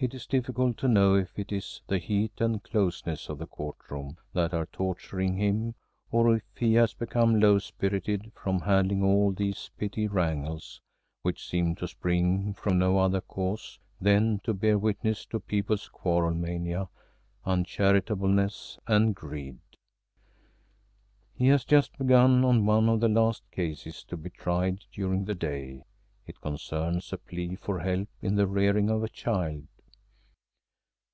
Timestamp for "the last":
23.00-23.42